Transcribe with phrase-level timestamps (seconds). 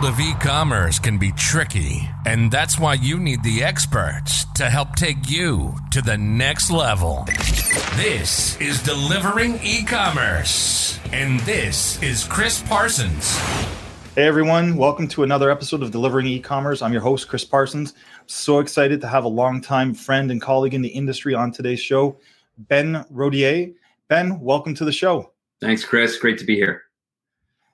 [0.00, 4.68] world of e commerce can be tricky, and that's why you need the experts to
[4.68, 7.24] help take you to the next level.
[7.96, 13.36] This is Delivering E Commerce, and this is Chris Parsons.
[14.14, 16.82] Hey everyone, welcome to another episode of Delivering E-commerce.
[16.82, 17.94] I'm your host Chris Parsons.
[18.26, 22.18] So excited to have a longtime friend and colleague in the industry on today's show,
[22.58, 23.72] Ben Rodier.
[24.08, 25.32] Ben, welcome to the show.
[25.60, 26.18] Thanks, Chris.
[26.18, 26.87] Great to be here.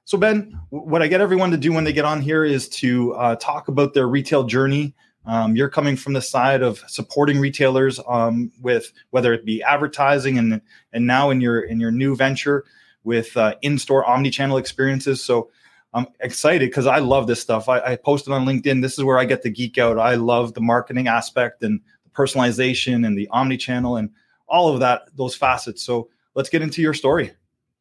[0.06, 3.14] So, Ben, what I get everyone to do when they get on here is to
[3.14, 4.94] uh, talk about their retail journey.
[5.24, 10.36] Um, you're coming from the side of supporting retailers um, with whether it be advertising
[10.36, 10.60] and
[10.92, 12.64] and now in your in your new venture
[13.04, 15.22] with uh, in-store omni-channel experiences.
[15.22, 15.50] So
[15.94, 17.68] I'm excited because I love this stuff.
[17.68, 18.82] I, I, posted on LinkedIn.
[18.82, 19.98] This is where I get to geek out.
[19.98, 24.10] I love the marketing aspect and the personalization and the omni-channel and
[24.48, 25.82] all of that, those facets.
[25.82, 27.34] So let's get into your story.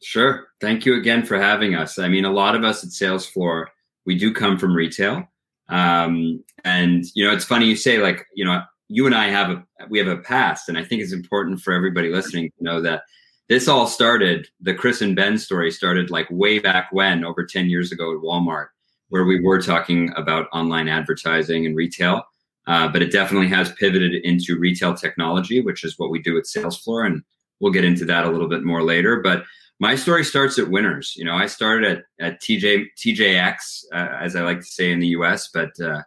[0.04, 0.48] Sure.
[0.60, 1.98] Thank you again for having us.
[1.98, 3.68] I mean, a lot of us at SalesFloor,
[4.06, 5.24] we do come from retail.
[5.70, 9.50] Um, and you know, it's funny you say like, you know, you and I have
[9.50, 12.82] a we have a past, and I think it's important for everybody listening to know
[12.82, 13.04] that
[13.48, 14.48] this all started.
[14.60, 18.22] The Chris and Ben story started like way back when, over ten years ago at
[18.22, 18.68] Walmart,
[19.08, 22.24] where we were talking about online advertising and retail.
[22.68, 26.44] Uh, but it definitely has pivoted into retail technology, which is what we do at
[26.44, 27.24] SalesFloor, and
[27.62, 29.22] we'll get into that a little bit more later.
[29.22, 29.44] But
[29.84, 31.14] my story starts at Winners.
[31.18, 35.02] You know, I started at, at TJ TJX, uh, as I like to say in
[35.02, 36.04] the U.S., but uh,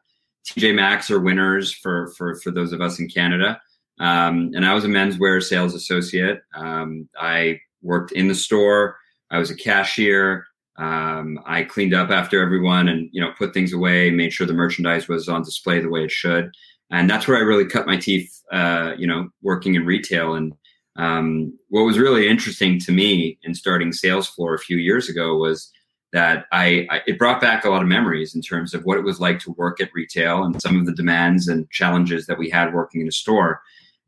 [0.48, 3.60] TJ Maxx or Winners for for for those of us in Canada.
[4.00, 6.40] Um, and I was a menswear sales associate.
[6.54, 8.96] Um, I worked in the store.
[9.30, 10.46] I was a cashier.
[10.78, 14.54] Um, I cleaned up after everyone and you know put things away, made sure the
[14.54, 16.50] merchandise was on display the way it should.
[16.90, 18.42] And that's where I really cut my teeth.
[18.50, 20.54] Uh, you know, working in retail and
[20.96, 25.70] um, what was really interesting to me in starting SalesFloor a few years ago was
[26.12, 29.04] that I, I, it brought back a lot of memories in terms of what it
[29.04, 32.48] was like to work at retail and some of the demands and challenges that we
[32.48, 33.60] had working in a store.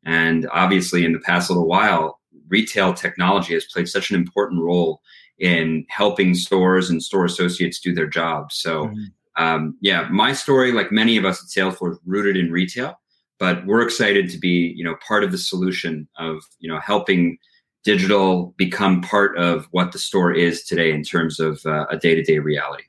[0.05, 5.03] And obviously, in the past little while, retail technology has played such an important role
[5.39, 8.57] in helping stores and store associates do their jobs.
[8.57, 9.45] So, mm-hmm.
[9.45, 12.99] um, yeah, my story, like many of us at SalesFloor, is rooted in retail
[13.39, 17.39] but we're excited to be you know part of the solution of you know helping
[17.85, 22.39] digital become part of what the store is today in terms of uh, a day-to-day
[22.39, 22.83] reality.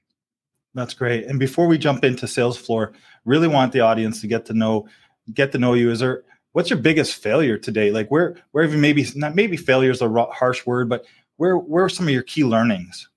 [0.74, 1.26] That's great.
[1.26, 2.94] And before we jump into SalesFloor
[3.26, 4.88] really want the audience to get to know
[5.34, 5.92] get to know you.
[5.92, 6.24] Is there
[6.54, 10.02] what's your biggest failure today like where where have you maybe not maybe failure is
[10.02, 11.06] a harsh word but
[11.38, 13.08] where where are some of your key learnings?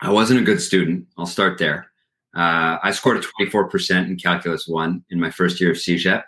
[0.00, 1.06] I wasn't a good student.
[1.18, 1.86] I'll start there.
[2.34, 6.22] Uh, i scored a 24% in calculus 1 in my first year of cégep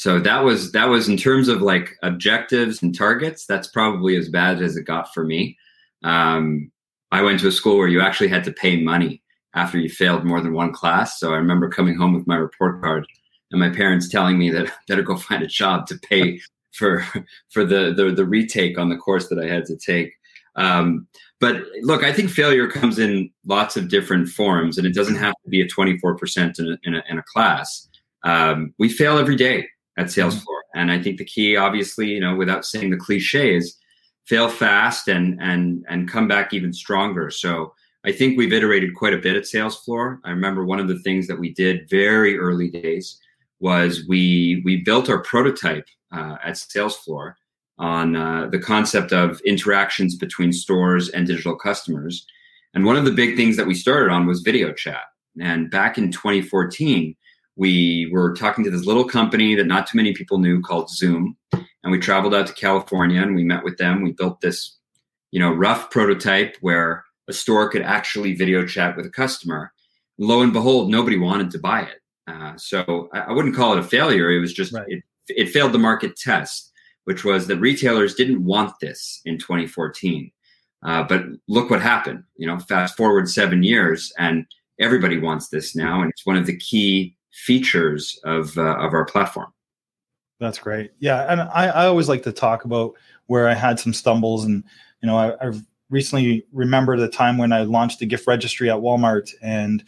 [0.00, 4.30] so that was that was in terms of like objectives and targets that's probably as
[4.30, 5.58] bad as it got for me.
[6.02, 6.72] Um,
[7.12, 9.22] i went to a school where you actually had to pay money
[9.54, 11.20] after you failed more than one class.
[11.20, 13.06] So i remember coming home with my report card
[13.50, 16.40] and my parents telling me that I better go find a job to pay
[16.72, 17.04] for
[17.50, 20.14] for the, the the retake on the course that i had to take.
[20.56, 21.08] Um,
[21.40, 25.34] but look i think failure comes in lots of different forms and it doesn't have
[25.44, 27.86] to be a 24% in a, in a, in a class.
[28.24, 30.40] Um, we fail every day at SalesFloor.
[30.44, 30.78] Mm-hmm.
[30.78, 33.76] And I think the key, obviously, you know, without saying the cliche, is
[34.26, 37.30] fail fast and and and come back even stronger.
[37.30, 37.74] So
[38.04, 40.20] I think we've iterated quite a bit at SalesFloor.
[40.24, 43.18] I remember one of the things that we did very early days
[43.58, 47.34] was we we built our prototype uh, at SalesFloor
[47.78, 52.26] on uh, the concept of interactions between stores and digital customers.
[52.74, 55.04] And one of the big things that we started on was video chat.
[55.40, 57.16] And back in 2014,
[57.60, 61.36] we were talking to this little company that not too many people knew called Zoom.
[61.52, 64.02] And we traveled out to California and we met with them.
[64.02, 64.78] We built this,
[65.30, 69.74] you know, rough prototype where a store could actually video chat with a customer.
[70.16, 71.98] Lo and behold, nobody wanted to buy it.
[72.26, 74.30] Uh, so I, I, wouldn't call it a failure.
[74.30, 74.86] It was just right.
[74.88, 76.72] it, it failed the market test,
[77.04, 80.32] which was that retailers didn't want this in 2014.
[80.82, 82.24] Uh, but look what happened.
[82.36, 84.46] You know, fast forward seven years, and
[84.78, 89.04] everybody wants this now, and it's one of the key features of uh, of our
[89.04, 89.52] platform.
[90.38, 90.92] That's great.
[90.98, 92.94] Yeah, and I, I always like to talk about
[93.26, 94.64] where I had some stumbles, and
[95.02, 98.78] you know, I, I've recently remembered the time when I launched the gift registry at
[98.78, 99.84] Walmart, and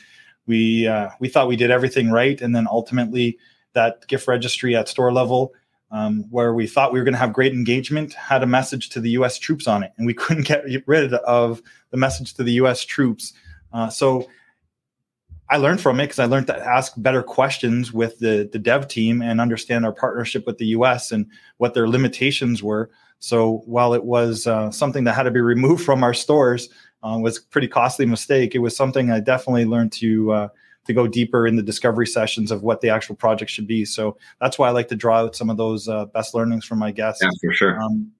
[0.46, 3.38] we uh, we thought we did everything right, and then ultimately
[3.72, 5.54] that gift registry at store level.
[5.90, 9.00] Um, where we thought we were going to have great engagement had a message to
[9.00, 9.38] the U.S.
[9.38, 12.82] troops on it, and we couldn't get rid of the message to the U.S.
[12.82, 13.34] troops.
[13.74, 14.26] Uh, so
[15.52, 18.88] I learned from it because I learned to ask better questions with the the dev
[18.88, 21.12] team and understand our partnership with the U.S.
[21.12, 21.26] and
[21.58, 22.90] what their limitations were.
[23.18, 26.70] So while it was uh, something that had to be removed from our stores,
[27.02, 28.54] uh, was pretty costly mistake.
[28.54, 30.48] It was something I definitely learned to uh,
[30.86, 33.84] to go deeper in the discovery sessions of what the actual project should be.
[33.84, 36.78] So that's why I like to draw out some of those uh, best learnings from
[36.78, 37.22] my guests.
[37.22, 37.78] Yeah, for sure.
[37.78, 38.10] Um,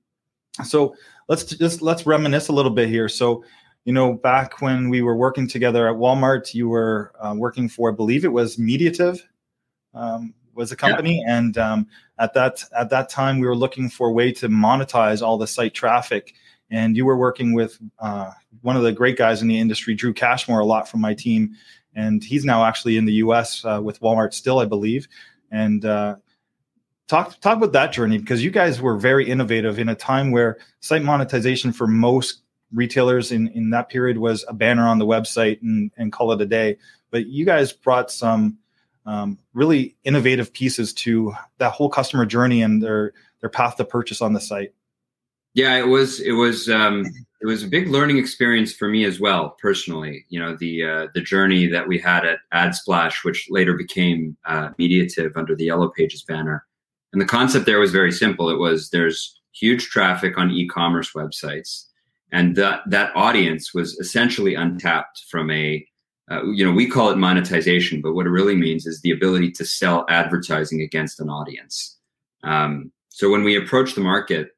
[0.64, 0.94] so
[1.28, 3.08] let's just let's reminisce a little bit here.
[3.08, 3.42] So
[3.84, 7.90] you know, back when we were working together at Walmart, you were uh, working for,
[7.90, 9.20] I believe it was Mediative,
[9.94, 11.38] um, was a company, yeah.
[11.38, 11.86] and um,
[12.18, 15.46] at that at that time we were looking for a way to monetize all the
[15.46, 16.34] site traffic.
[16.70, 18.30] And you were working with uh,
[18.62, 21.54] one of the great guys in the industry, Drew Cashmore, a lot from my team,
[21.94, 23.64] and he's now actually in the U.S.
[23.64, 25.08] Uh, with Walmart still, I believe.
[25.50, 26.16] And uh,
[27.08, 30.58] talk talk about that journey because you guys were very innovative in a time where
[30.80, 32.42] site monetization for most
[32.72, 36.40] retailers in in that period was a banner on the website and and call it
[36.40, 36.78] a day.
[37.10, 38.58] But you guys brought some
[39.06, 44.22] um, really innovative pieces to that whole customer journey and their their path to purchase
[44.22, 44.72] on the site.
[45.54, 47.04] Yeah, it was it was um,
[47.42, 50.24] it was a big learning experience for me as well personally.
[50.30, 54.70] You know the uh, the journey that we had at AdSplash, which later became uh,
[54.78, 56.64] Mediative under the Yellow Pages banner,
[57.12, 58.48] and the concept there was very simple.
[58.48, 61.84] It was there's huge traffic on e-commerce websites,
[62.32, 65.86] and that that audience was essentially untapped from a
[66.30, 69.50] uh, you know we call it monetization, but what it really means is the ability
[69.52, 71.98] to sell advertising against an audience.
[72.42, 74.50] Um, so when we approached the market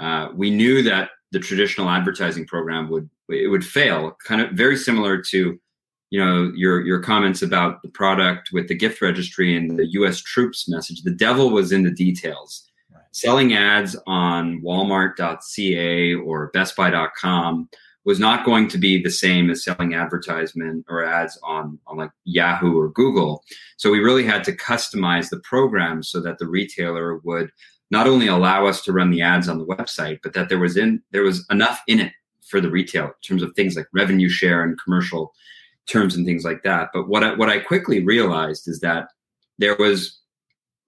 [0.00, 4.76] uh, we knew that the traditional advertising program would it would fail kind of very
[4.76, 5.60] similar to
[6.08, 10.20] you know your your comments about the product with the gift registry and the US
[10.22, 12.66] troops message the devil was in the details.
[13.12, 17.68] Selling ads on walmart.ca or bestbuy.com
[18.04, 22.10] was not going to be the same as selling advertisement or ads on, on like
[22.24, 23.44] Yahoo or Google.
[23.76, 27.50] So we really had to customize the program so that the retailer would
[27.90, 30.76] not only allow us to run the ads on the website, but that there was
[30.76, 32.12] in there was enough in it
[32.48, 35.32] for the retail in terms of things like revenue share and commercial
[35.86, 36.90] terms and things like that.
[36.92, 39.08] But what I, what I quickly realized is that
[39.58, 40.19] there was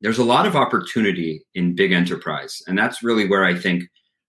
[0.02, 3.84] there's a lot of opportunity in big enterprise, and that's really where I think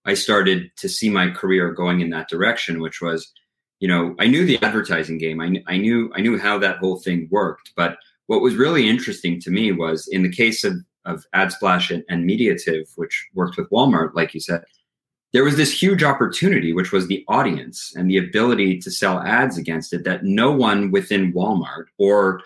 [0.06, 3.32] I started to see my career going in that direction, which was,
[3.80, 5.42] you know, I knew the advertising game.
[5.42, 7.98] I, I knew I knew how that whole thing worked, but
[8.28, 10.74] what was really interesting to me was in the case of
[11.06, 14.64] of AdSplash and, and Mediative, which worked with Walmart, like you said,
[15.34, 19.58] there was this huge opportunity, which was the audience and the ability to sell ads
[19.58, 22.42] against it that no one within Walmart or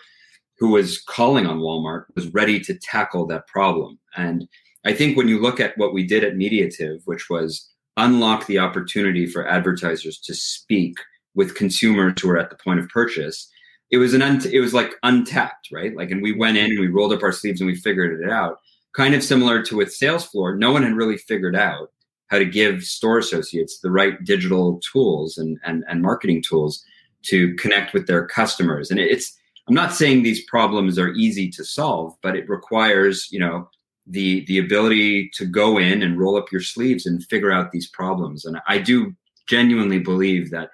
[0.59, 3.99] who was calling on Walmart was ready to tackle that problem.
[4.15, 4.47] And
[4.85, 8.59] I think when you look at what we did at Mediative, which was unlock the
[8.59, 10.97] opportunity for advertisers to speak
[11.35, 13.49] with consumers who are at the point of purchase,
[13.91, 15.95] it was an un- it was like untapped, right?
[15.95, 18.29] Like, and we went in and we rolled up our sleeves and we figured it
[18.29, 18.57] out.
[18.95, 21.91] Kind of similar to with Salesfloor, no one had really figured out
[22.27, 26.83] how to give store associates the right digital tools and and, and marketing tools
[27.23, 28.89] to connect with their customers.
[28.89, 33.39] And it's I'm not saying these problems are easy to solve, but it requires you
[33.39, 33.69] know
[34.05, 37.89] the the ability to go in and roll up your sleeves and figure out these
[37.89, 38.45] problems.
[38.45, 39.13] And I do
[39.47, 40.69] genuinely believe that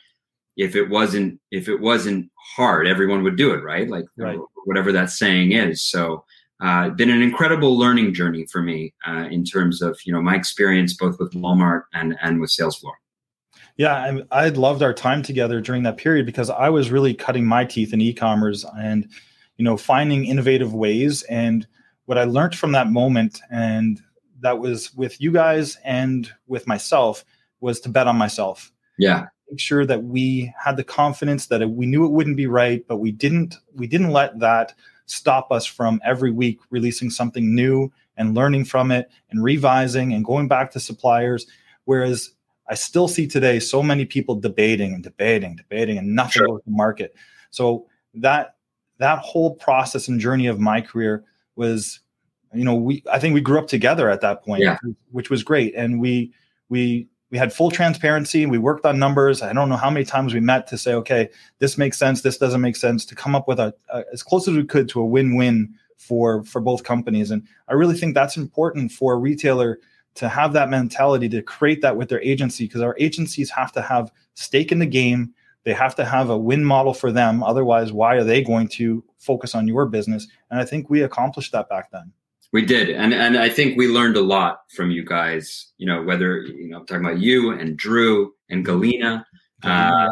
[0.57, 4.37] if it wasn't if it wasn't hard everyone would do it right like right.
[4.65, 6.23] whatever that saying is so
[6.61, 10.35] uh, been an incredible learning journey for me uh, in terms of you know my
[10.35, 12.93] experience both with walmart and and with salesfloor
[13.77, 17.45] yeah I, I loved our time together during that period because i was really cutting
[17.45, 19.07] my teeth in e-commerce and
[19.57, 21.23] you know finding innovative ways.
[21.23, 21.67] And
[22.05, 24.01] what i learned from that moment and
[24.41, 27.25] that was with you guys and with myself
[27.61, 28.71] was to bet on myself.
[28.99, 29.27] Yeah.
[29.49, 32.97] Make sure that we had the confidence that we knew it wouldn't be right, but
[32.97, 34.73] we didn't we didn't let that
[35.05, 40.25] stop us from every week releasing something new and learning from it and revising and
[40.25, 41.47] going back to suppliers.
[41.85, 42.31] Whereas
[42.69, 46.61] I still see today so many people debating and debating, debating, and nothing sure.
[46.65, 47.15] the market.
[47.49, 48.55] So that
[48.99, 51.99] that whole process and journey of my career was,
[52.53, 54.77] you know, we I think we grew up together at that point, yeah.
[55.11, 56.33] which was great, and we
[56.69, 58.43] we we had full transparency.
[58.43, 59.41] And we worked on numbers.
[59.41, 61.29] I don't know how many times we met to say, okay,
[61.59, 64.47] this makes sense, this doesn't make sense, to come up with a, a as close
[64.47, 67.31] as we could to a win-win for for both companies.
[67.31, 69.79] And I really think that's important for a retailer
[70.15, 73.81] to have that mentality to create that with their agency because our agencies have to
[73.81, 75.33] have stake in the game.
[75.63, 77.41] They have to have a win model for them.
[77.41, 80.27] Otherwise, why are they going to focus on your business?
[80.51, 82.11] And I think we accomplished that back then.
[82.51, 85.71] We did, and and I think we learned a lot from you guys.
[85.77, 89.25] You know, whether you know, I'm talking about you and Drew and Galina.
[89.63, 90.09] Uh,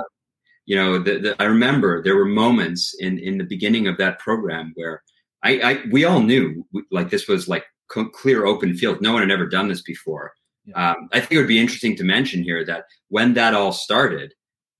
[0.65, 4.17] you know, the, the, I remember there were moments in in the beginning of that
[4.17, 5.03] program where
[5.43, 7.65] I, I we all knew like this was like
[8.13, 9.01] clear open field.
[9.01, 10.33] No one had ever done this before.
[10.65, 10.91] Yeah.
[10.91, 14.33] Um, I think it would be interesting to mention here that when that all started,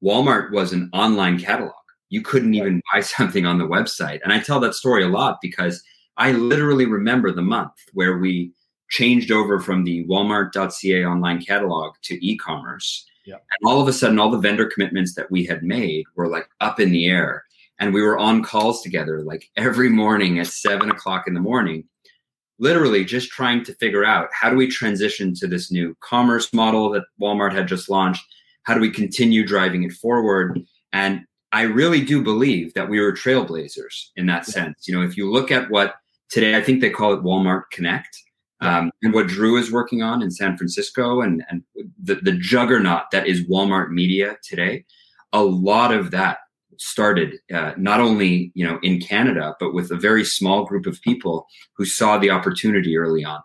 [0.03, 1.73] Walmart was an online catalog.
[2.09, 4.19] You couldn't even buy something on the website.
[4.23, 5.83] And I tell that story a lot because
[6.17, 8.51] I literally remember the month where we
[8.89, 13.05] changed over from the walmart.ca online catalog to e-commerce.
[13.35, 16.49] And all of a sudden all the vendor commitments that we had made were like
[16.59, 17.45] up in the air.
[17.79, 21.85] And we were on calls together like every morning at seven o'clock in the morning
[22.61, 26.91] literally just trying to figure out how do we transition to this new commerce model
[26.91, 28.23] that Walmart had just launched?
[28.63, 30.61] How do we continue driving it forward?
[30.93, 34.87] And I really do believe that we were trailblazers in that sense.
[34.87, 35.95] You know, if you look at what
[36.29, 38.15] today, I think they call it Walmart Connect,
[38.61, 41.63] um, and what Drew is working on in San Francisco, and and
[42.01, 44.85] the, the juggernaut that is Walmart Media today,
[45.33, 46.37] a lot of that
[46.81, 51.00] started uh, not only you know in Canada but with a very small group of
[51.03, 53.39] people who saw the opportunity early on.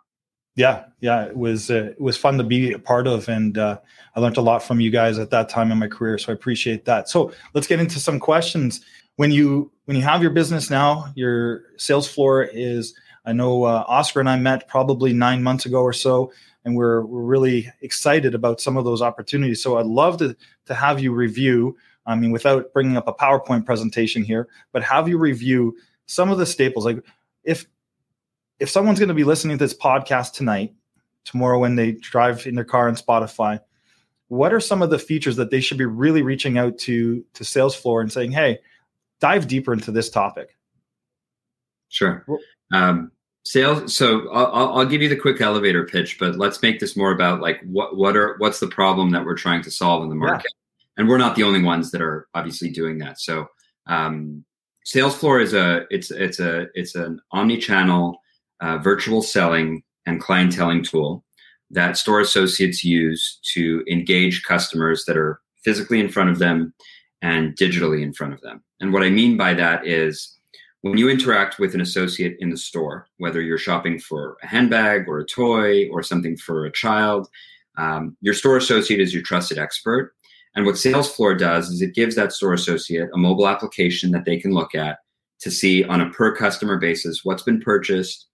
[0.56, 3.78] Yeah, yeah, it was uh, it was fun to be a part of, and uh,
[4.14, 6.16] I learned a lot from you guys at that time in my career.
[6.16, 7.10] So I appreciate that.
[7.10, 8.80] So let's get into some questions.
[9.16, 12.94] When you when you have your business now, your sales floor is.
[13.26, 16.32] I know uh, Oscar and I met probably nine months ago or so,
[16.64, 19.60] and we're we're really excited about some of those opportunities.
[19.60, 21.76] So I'd love to to have you review
[22.06, 26.38] I mean, without bringing up a PowerPoint presentation here, but have you review some of
[26.38, 26.84] the staples.
[26.84, 27.04] Like
[27.44, 27.66] if
[28.58, 30.74] if someone's going to be listening to this podcast tonight,
[31.24, 33.60] tomorrow when they drive in their car on Spotify,
[34.28, 37.44] what are some of the features that they should be really reaching out to to
[37.44, 38.60] Salesfloor and saying, "Hey,
[39.20, 40.56] dive deeper into this topic"?
[41.88, 42.24] Sure.
[42.72, 43.12] Um,
[43.44, 43.96] sales.
[43.96, 47.40] So I'll, I'll give you the quick elevator pitch, but let's make this more about
[47.40, 50.46] like what what are what's the problem that we're trying to solve in the market.
[50.46, 50.65] Yeah
[50.96, 53.20] and we're not the only ones that are obviously doing that.
[53.20, 53.46] So
[53.86, 54.44] um,
[54.86, 58.18] Salesfloor is a it's it's a it's an omni-channel
[58.60, 61.24] uh, virtual selling and clienteling tool
[61.70, 66.72] that store associates use to engage customers that are physically in front of them
[67.22, 68.62] and digitally in front of them.
[68.80, 70.36] And what I mean by that is
[70.82, 75.08] when you interact with an associate in the store, whether you're shopping for a handbag
[75.08, 77.28] or a toy or something for a child,
[77.76, 80.14] um, your store associate is your trusted expert
[80.56, 84.38] and what Salesfloor does is it gives that store associate a mobile application that they
[84.38, 84.98] can look at
[85.40, 88.26] to see on a per customer basis what's been purchased,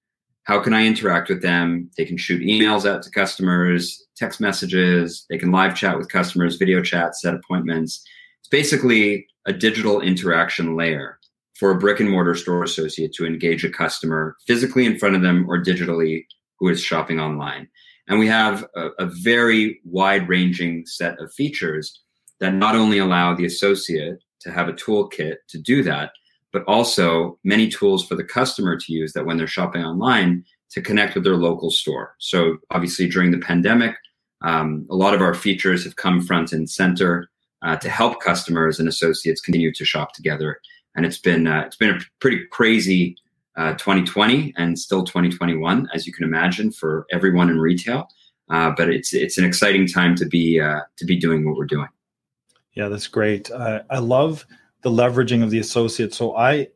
[0.45, 1.91] how can I interact with them?
[1.99, 6.57] They can shoot emails out to customers, text messages, they can live chat with customers,
[6.57, 8.05] video chat, set appointments.
[8.41, 11.19] It's basically a digital interaction layer
[11.59, 15.23] for a brick and mortar store associate to engage a customer physically in front of
[15.23, 16.25] them or digitally
[16.61, 17.69] who is shopping online.
[18.07, 22.01] And we have a, a very wide ranging set of features
[22.43, 26.11] that not only allow the associate to have a toolkit to do that,
[26.53, 30.83] but also many tools for the customer to use that when they're shopping online to
[30.83, 32.17] connect with their local store.
[32.19, 33.95] So obviously during the pandemic,
[34.43, 37.31] um, a lot of our features have come front and center
[37.63, 40.59] uh, to help customers and associates continue to shop together.
[40.97, 43.17] And it's been uh, it's been a pretty crazy
[43.57, 48.09] uh, 2020 and still 2021, as you can imagine, for everyone in retail.
[48.51, 51.67] Uh, but it's it's an exciting time to be uh, to be doing what we're
[51.67, 51.89] doing.
[52.75, 53.51] Yeah, that's great.
[53.51, 54.47] I love
[54.83, 56.13] the leveraging of the associate.
[56.13, 56.69] So I,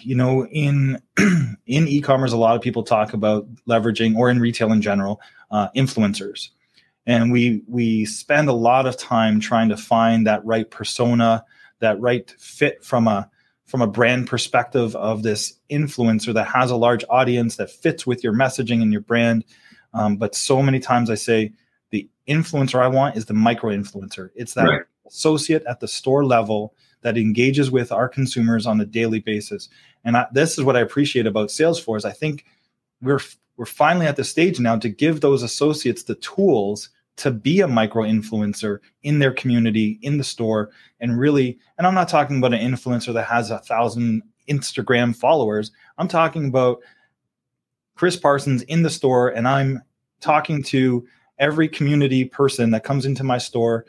[0.00, 4.72] you know, in in e-commerce, a lot of people talk about leveraging, or in retail
[4.72, 5.20] in general,
[5.50, 6.50] uh, influencers,
[7.06, 11.44] and we we spend a lot of time trying to find that right persona,
[11.80, 13.30] that right fit from a
[13.64, 18.22] from a brand perspective of this influencer that has a large audience that fits with
[18.22, 19.44] your messaging and your brand.
[19.92, 21.52] Um, but so many times I say
[21.90, 24.30] the influencer I want is the micro influencer.
[24.36, 28.86] It's that right associate at the store level that engages with our consumers on a
[28.86, 29.68] daily basis.
[30.04, 32.04] And I, this is what I appreciate about Salesfloor.
[32.04, 32.44] I think
[33.00, 33.20] we're
[33.56, 37.68] we're finally at the stage now to give those associates the tools to be a
[37.68, 40.70] micro influencer in their community, in the store,
[41.00, 41.58] and really.
[41.78, 45.70] And I'm not talking about an influencer that has a thousand Instagram followers.
[45.98, 46.80] I'm talking about
[47.94, 49.82] Chris Parsons in the store, and I'm
[50.20, 51.06] talking to
[51.38, 53.86] every community person that comes into my store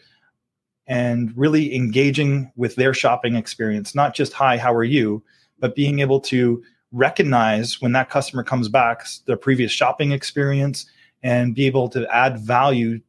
[0.88, 5.24] and really engaging with their shopping experience, not just, hi, how are you,
[5.60, 10.86] but being able to recognize when that customer comes back their previous shopping experience
[11.22, 13.00] and be able to add value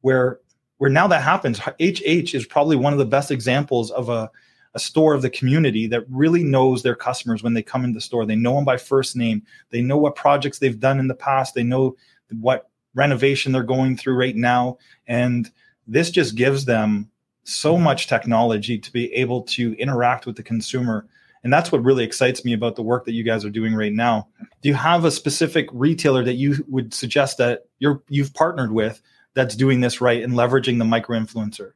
[0.00, 0.40] where
[0.78, 4.28] where now that happens hh is probably one of the best examples of a,
[4.74, 8.00] a store of the community that really knows their customers when they come in the
[8.00, 8.26] store.
[8.26, 9.42] They know them by first name.
[9.70, 11.54] They know what projects they've done in the past.
[11.54, 11.96] They know
[12.30, 14.78] what renovation they're going through right now.
[15.06, 15.50] And
[15.86, 17.10] this just gives them
[17.48, 21.06] so much technology to be able to interact with the consumer.
[21.42, 23.92] And that's what really excites me about the work that you guys are doing right
[23.92, 24.28] now.
[24.60, 29.00] Do you have a specific retailer that you would suggest that you're you've partnered with
[29.34, 31.72] that's doing this right and leveraging the micro influencer?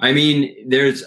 [0.00, 1.04] I mean, there's,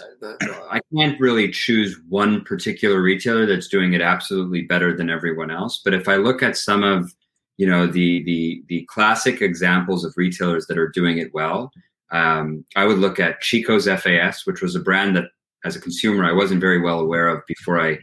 [0.70, 5.80] I can't really choose one particular retailer that's doing it absolutely better than everyone else.
[5.84, 7.12] But if I look at some of,
[7.56, 11.72] you know, the the the classic examples of retailers that are doing it well,
[12.14, 15.24] um, I would look at Chico's FAS, which was a brand that,
[15.64, 17.98] as a consumer, I wasn't very well aware of before I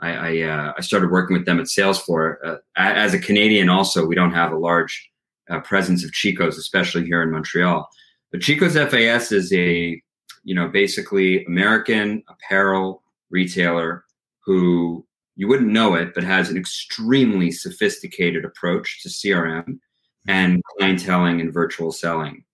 [0.00, 2.36] I, I, uh, I started working with them at Salesfloor.
[2.44, 5.10] Uh, as a Canadian, also, we don't have a large
[5.48, 7.88] uh, presence of Chico's, especially here in Montreal.
[8.32, 10.02] But Chico's FAS is a,
[10.42, 14.04] you know, basically American apparel retailer
[14.44, 19.78] who you wouldn't know it, but has an extremely sophisticated approach to CRM
[20.26, 22.44] and clienteling and virtual selling.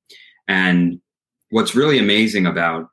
[0.48, 1.00] And
[1.50, 2.88] what's really amazing about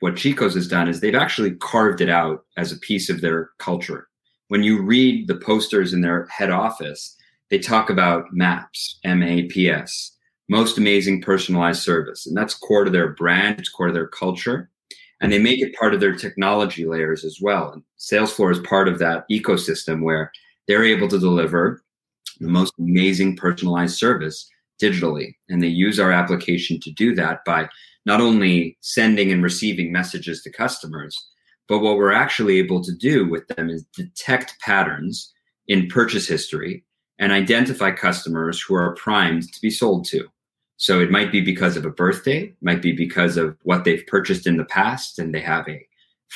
[0.00, 3.50] what Chico's has done is they've actually carved it out as a piece of their
[3.58, 4.08] culture.
[4.48, 7.16] When you read the posters in their head office,
[7.50, 10.12] they talk about MAPS, M A P S,
[10.48, 12.26] most amazing personalized service.
[12.26, 14.70] And that's core to their brand, it's core to their culture.
[15.20, 17.72] And they make it part of their technology layers as well.
[17.72, 20.30] And Salesfloor is part of that ecosystem where
[20.68, 21.82] they're able to deliver
[22.40, 24.50] the most amazing personalized service
[24.82, 25.34] digitally.
[25.48, 27.68] And they use our application to do that by
[28.06, 31.16] not only sending and receiving messages to customers,
[31.68, 35.32] but what we're actually able to do with them is detect patterns
[35.66, 36.84] in purchase history
[37.18, 40.28] and identify customers who are primed to be sold to.
[40.76, 44.46] So it might be because of a birthday, might be because of what they've purchased
[44.46, 45.86] in the past and they have a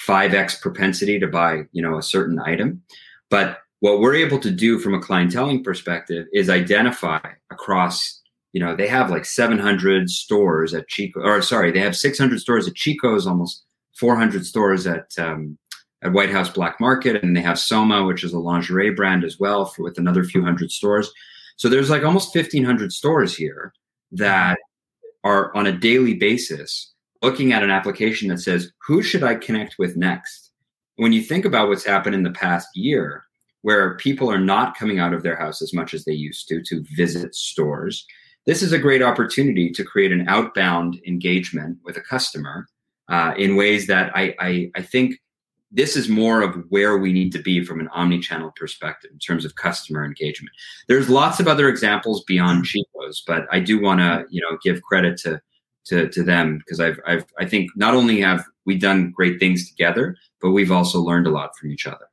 [0.06, 2.82] 5x propensity to buy, you know, a certain item.
[3.30, 8.17] But what we're able to do from a clienteling perspective is identify across,
[8.52, 12.66] you know, they have like 700 stores at Chico, or sorry, they have 600 stores
[12.66, 13.64] at Chico's, almost
[13.96, 15.58] 400 stores at um,
[16.02, 19.38] at White House Black Market, and they have Soma, which is a lingerie brand as
[19.40, 21.10] well, for, with another few hundred stores.
[21.56, 23.72] So there's like almost 1,500 stores here
[24.12, 24.58] that
[25.24, 29.74] are on a daily basis looking at an application that says, who should I connect
[29.76, 30.52] with next?
[30.96, 33.24] When you think about what's happened in the past year,
[33.62, 36.62] where people are not coming out of their house as much as they used to
[36.62, 38.06] to visit stores,
[38.48, 42.66] this is a great opportunity to create an outbound engagement with a customer
[43.10, 45.16] uh, in ways that I, I, I think
[45.70, 49.44] this is more of where we need to be from an omni-channel perspective in terms
[49.44, 50.50] of customer engagement.
[50.88, 52.78] There's lots of other examples beyond mm-hmm.
[53.02, 55.42] Chico's, but I do want to, you know, give credit to
[55.84, 59.68] to, to them because I've, I've I think not only have we done great things
[59.68, 62.07] together, but we've also learned a lot from each other.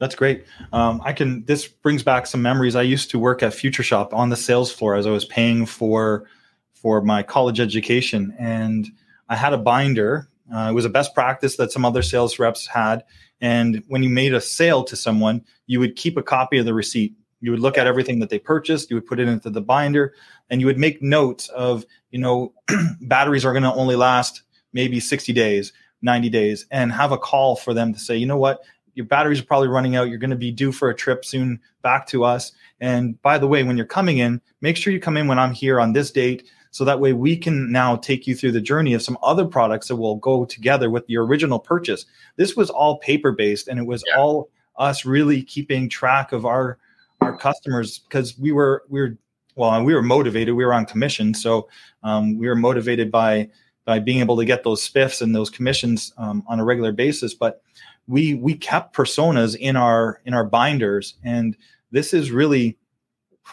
[0.00, 0.44] That's great.
[0.72, 1.44] Um, I can.
[1.44, 2.76] This brings back some memories.
[2.76, 5.66] I used to work at Future Shop on the sales floor as I was paying
[5.66, 6.26] for
[6.72, 8.88] for my college education, and
[9.28, 12.66] I had a binder uh, it was a best practice that some other sales reps
[12.66, 13.04] had.
[13.40, 16.74] And when you made a sale to someone, you would keep a copy of the
[16.74, 17.14] receipt.
[17.40, 20.14] You would look at everything that they purchased, you would put it into the binder,
[20.50, 22.52] and you would make notes of, you know,
[23.02, 27.54] batteries are going to only last maybe 60 days, 90 days, and have a call
[27.54, 28.60] for them to say, you know what,
[28.98, 30.08] your batteries are probably running out.
[30.08, 32.50] You're going to be due for a trip soon back to us.
[32.80, 35.52] And by the way, when you're coming in, make sure you come in when I'm
[35.52, 38.94] here on this date so that way we can now take you through the journey
[38.94, 42.06] of some other products that will go together with the original purchase.
[42.34, 44.18] This was all paper based and it was yeah.
[44.18, 46.76] all us really keeping track of our
[47.20, 49.16] our customers because we were we were
[49.54, 51.68] well we were motivated we were on commission so
[52.04, 53.48] um, we were motivated by
[53.84, 57.34] by being able to get those spiffs and those commissions um, on a regular basis
[57.34, 57.60] but
[58.08, 61.14] we we kept personas in our in our binders.
[61.22, 61.56] And
[61.92, 62.76] this is really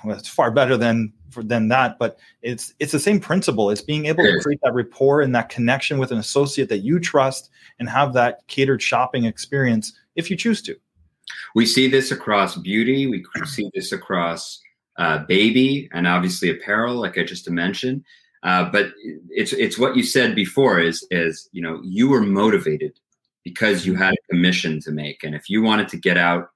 [0.03, 3.69] well, it's far better than than that but it's it's the same principle.
[3.69, 6.97] It's being able to create that rapport and that connection with an associate that you
[6.97, 10.77] trust and have that catered shopping experience if you choose to.
[11.53, 13.05] We see this across beauty.
[13.07, 14.61] We see this across
[14.97, 18.05] uh, baby and obviously apparel like i just mentioned.
[18.43, 18.93] Uh, but
[19.29, 22.97] it's it's what you said before is is you know you were motivated
[23.45, 26.49] because you had a commission to make and if you wanted to get out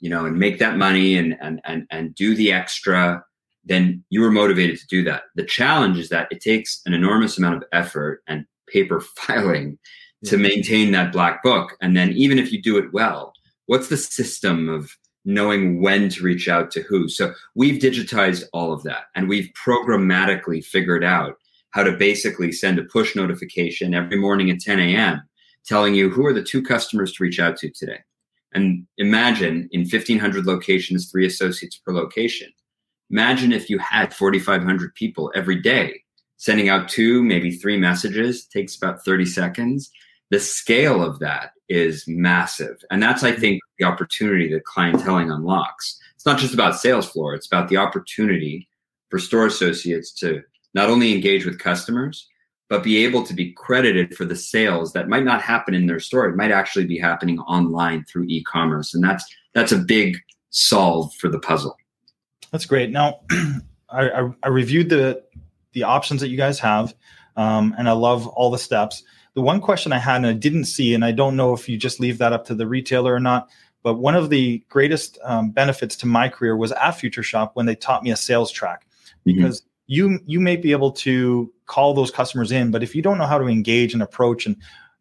[0.00, 3.22] you know and make that money and and and, and do the extra
[3.66, 5.24] then you were motivated to do that.
[5.34, 9.78] The challenge is that it takes an enormous amount of effort and paper filing
[10.24, 10.42] to mm-hmm.
[10.42, 11.76] maintain that black book.
[11.82, 13.32] And then even if you do it well,
[13.66, 14.90] what's the system of
[15.24, 17.08] knowing when to reach out to who?
[17.08, 21.34] So we've digitized all of that and we've programmatically figured out
[21.70, 25.20] how to basically send a push notification every morning at 10 a.m.
[25.66, 27.98] telling you who are the two customers to reach out to today.
[28.52, 32.52] And imagine in 1500 locations, three associates per location
[33.10, 36.02] Imagine if you had 4,500 people every day
[36.38, 39.90] sending out two, maybe three messages, takes about 30 seconds.
[40.30, 42.76] The scale of that is massive.
[42.90, 45.98] And that's, I think, the opportunity that clienteling unlocks.
[46.14, 48.68] It's not just about sales floor, it's about the opportunity
[49.08, 50.42] for store associates to
[50.74, 52.28] not only engage with customers,
[52.68, 56.00] but be able to be credited for the sales that might not happen in their
[56.00, 56.26] store.
[56.26, 59.24] It might actually be happening online through e-commerce, and that's
[59.54, 60.18] that's a big
[60.50, 61.76] solve for the puzzle.
[62.50, 62.90] That's great.
[62.90, 63.20] Now,
[63.90, 65.22] I, I, I, reviewed the
[65.72, 66.94] the options that you guys have,
[67.36, 69.02] um, and I love all the steps.
[69.34, 71.76] The one question I had and I didn't see, and I don't know if you
[71.76, 73.48] just leave that up to the retailer or not,
[73.82, 77.66] but one of the greatest um, benefits to my career was at Future Shop when
[77.66, 79.36] they taught me a sales track, mm-hmm.
[79.36, 79.68] because mm-hmm.
[79.86, 83.26] you you may be able to call those customers in, but if you don't know
[83.26, 84.56] how to engage and approach and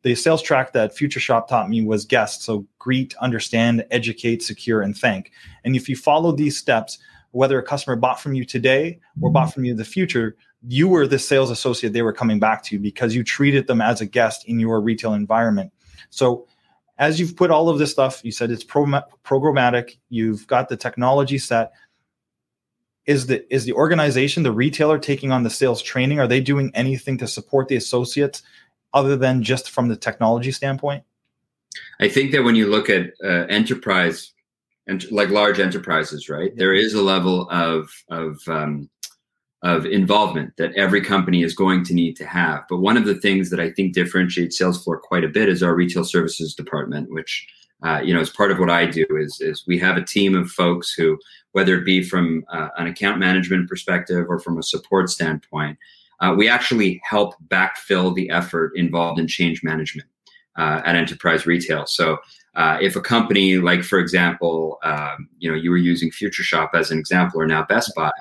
[0.06, 2.44] the sales track that Future Shop taught me was guest.
[2.44, 5.32] So greet, understand, educate, secure, and thank.
[5.64, 7.00] And if you follow these steps,
[7.32, 9.52] whether a customer bought from you today or bought mm-hmm.
[9.54, 10.36] from you in the future,
[10.68, 14.00] you were the sales associate they were coming back to because you treated them as
[14.00, 15.72] a guest in your retail environment.
[16.12, 16.48] So,
[17.00, 21.38] as you've put all of this stuff, you said it's programmatic, you've got the technology
[21.40, 21.74] set.
[23.06, 26.20] Is the is the organization, the retailer taking on the sales training?
[26.20, 28.42] Are they doing anything to support the associates
[28.94, 31.04] other than just from the technology standpoint?
[32.00, 34.32] I think that when you look at uh, enterprise
[34.88, 36.52] and like large enterprises, right?
[36.52, 36.58] Yeah.
[36.58, 38.90] There is a level of of um,
[39.62, 42.64] of involvement that every company is going to need to have.
[42.70, 45.76] But one of the things that I think differentiates Salesfloor quite a bit is our
[45.76, 47.48] retail services department, which
[47.86, 49.06] uh, you know as part of what I do.
[49.12, 51.18] Is is we have a team of folks who,
[51.52, 55.78] whether it be from uh, an account management perspective or from a support standpoint,
[56.20, 60.08] uh, we actually help backfill the effort involved in change management
[60.58, 61.86] uh, at enterprise retail.
[61.86, 62.18] So
[62.56, 66.72] uh, if a company like, for example, um, you know, you were using Future Shop
[66.74, 68.12] as an example, or now Best Buy,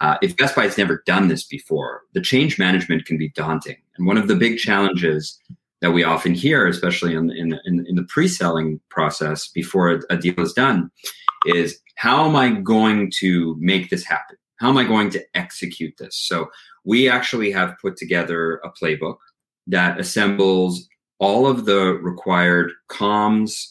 [0.00, 3.76] uh, if Best Buy has never done this before, the change management can be daunting.
[3.96, 5.38] And one of the big challenges
[5.82, 10.16] that we often hear, especially in, in, in, in the pre-selling process before a, a
[10.16, 10.90] deal is done,
[11.46, 14.36] is how am I going to make this happen?
[14.60, 16.16] How am I going to execute this?
[16.16, 16.48] So
[16.84, 19.16] we actually have put together a playbook
[19.66, 23.68] that assembles all of the required comms,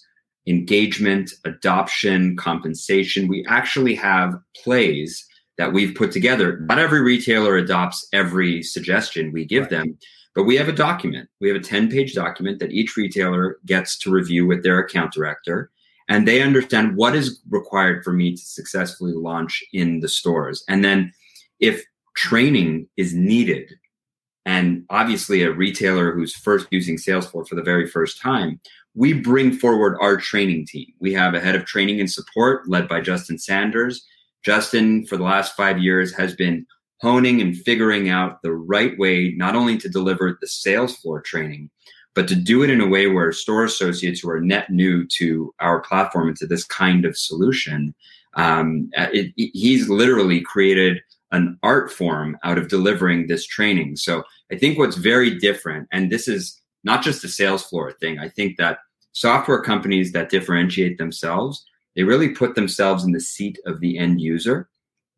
[0.47, 3.29] engagement, adoption, compensation.
[3.29, 5.25] We actually have plays
[5.57, 6.59] that we've put together.
[6.61, 9.71] Not every retailer adopts every suggestion we give right.
[9.71, 9.97] them,
[10.35, 11.29] but we have a document.
[11.39, 15.13] We have a 10 page document that each retailer gets to review with their account
[15.13, 15.71] director.
[16.07, 20.63] And they understand what is required for me to successfully launch in the stores.
[20.67, 21.13] And then
[21.59, 21.83] if
[22.15, 23.73] training is needed
[24.45, 28.59] and obviously a retailer who's first using Salesfloor for the very first time,
[28.95, 30.87] we bring forward our training team.
[30.99, 34.05] We have a head of training and support led by Justin Sanders.
[34.43, 36.65] Justin, for the last five years, has been
[37.01, 41.69] honing and figuring out the right way not only to deliver the sales floor training,
[42.13, 45.53] but to do it in a way where store associates who are net new to
[45.59, 47.95] our platform and to this kind of solution,
[48.35, 53.95] um, it, it, he's literally created an art form out of delivering this training.
[53.95, 58.19] So I think what's very different, and this is not just a sales floor thing,
[58.19, 58.79] I think that
[59.13, 64.21] software companies that differentiate themselves, they really put themselves in the seat of the end
[64.21, 64.69] user.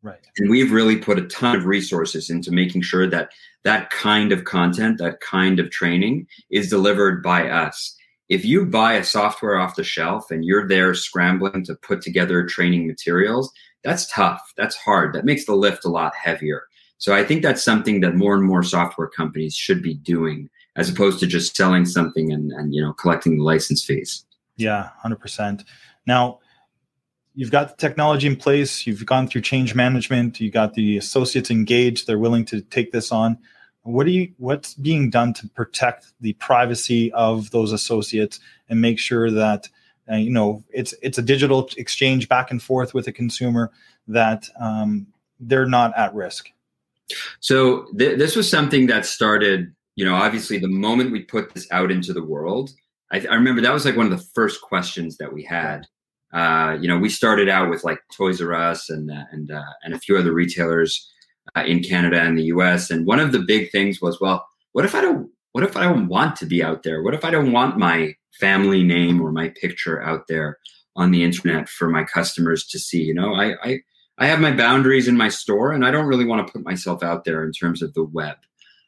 [0.04, 0.20] Right.
[0.36, 3.30] And we've really put a ton of resources into making sure that
[3.64, 7.96] that kind of content, that kind of training is delivered by us.
[8.28, 12.44] If you buy a software off the shelf and you're there scrambling to put together
[12.44, 13.50] training materials,
[13.82, 14.42] that's tough.
[14.58, 15.14] That's hard.
[15.14, 16.64] That makes the lift a lot heavier.
[16.98, 20.90] So I think that's something that more and more software companies should be doing as
[20.90, 24.26] opposed to just selling something and, and you know collecting the license fees.
[24.56, 25.64] Yeah, 100%.
[26.06, 26.40] Now,
[27.34, 31.50] you've got the technology in place, you've gone through change management, you got the associates
[31.50, 33.38] engaged, they're willing to take this on.
[33.82, 38.98] What are you what's being done to protect the privacy of those associates and make
[38.98, 39.68] sure that
[40.10, 43.70] uh, you know, it's it's a digital exchange back and forth with a consumer
[44.08, 45.06] that um,
[45.40, 46.50] they're not at risk.
[47.40, 49.74] So th- this was something that started.
[49.96, 52.72] You know, obviously, the moment we put this out into the world,
[53.12, 55.86] I, th- I remember that was like one of the first questions that we had.
[56.34, 59.72] Uh, you know, we started out with like Toys R Us and uh, and uh,
[59.82, 61.10] and a few other retailers
[61.56, 62.90] uh, in Canada and the U.S.
[62.90, 65.30] And one of the big things was, well, what if I don't?
[65.52, 67.02] What if I don't want to be out there?
[67.02, 70.58] What if I don't want my family name or my picture out there
[70.96, 73.02] on the internet for my customers to see.
[73.02, 73.78] You know, I, I,
[74.18, 77.02] I have my boundaries in my store and I don't really want to put myself
[77.02, 78.36] out there in terms of the web.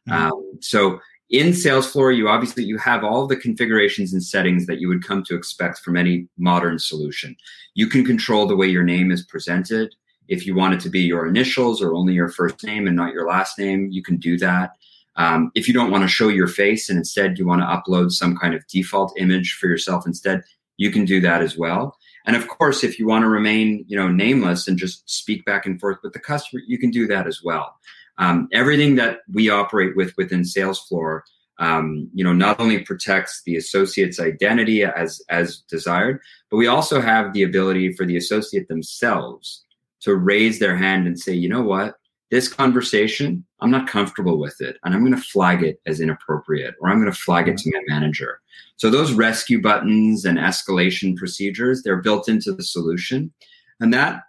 [0.08, 0.26] Mm-hmm.
[0.26, 1.00] Um, so
[1.30, 5.24] in Salesfloor, you obviously you have all the configurations and settings that you would come
[5.24, 7.36] to expect from any modern solution.
[7.74, 9.94] You can control the way your name is presented.
[10.28, 13.12] If you want it to be your initials or only your first name and not
[13.12, 14.70] your last name, you can do that.
[15.16, 18.12] Um, if you don't want to show your face and instead you want to upload
[18.12, 20.42] some kind of default image for yourself instead,
[20.76, 21.96] you can do that as well.
[22.26, 25.64] And of course, if you want to remain, you know, nameless and just speak back
[25.64, 27.76] and forth with the customer, you can do that as well.
[28.18, 31.20] Um, everything that we operate with within Salesfloor,
[31.58, 37.00] um, you know, not only protects the associate's identity as as desired, but we also
[37.00, 39.64] have the ability for the associate themselves
[40.00, 41.96] to raise their hand and say, you know what,
[42.30, 46.74] this conversation, I'm not comfortable with it, and I'm going to flag it as inappropriate,
[46.80, 48.40] or I'm going to flag it to my manager.
[48.76, 53.32] So those rescue buttons and escalation procedures, they're built into the solution,
[53.80, 54.22] and that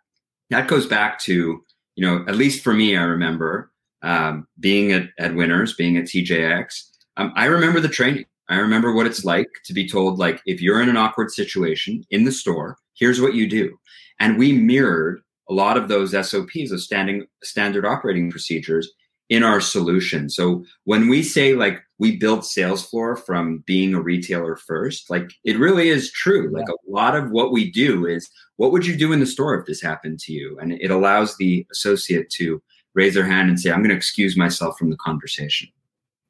[0.49, 1.63] that goes back to
[1.95, 3.71] you know at least for me, I remember
[4.01, 6.83] um, being at, at Winners, being at TJX.
[7.17, 8.25] Um, I remember the training.
[8.49, 12.05] I remember what it's like to be told like if you're in an awkward situation
[12.11, 13.77] in the store, here's what you do,
[14.19, 18.91] and we mirrored a lot of those SOPs, of standing standard operating procedures,
[19.29, 20.29] in our solution.
[20.29, 25.31] So when we say like we built sales floor from being a retailer first, like
[25.43, 26.49] it really is true.
[26.51, 29.59] Like a lot of what we do is what would you do in the store
[29.59, 30.57] if this happened to you?
[30.59, 32.61] And it allows the associate to
[32.97, 35.69] raise their hand and say, I'm going to excuse myself from the conversation.